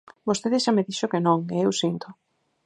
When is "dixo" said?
0.87-1.11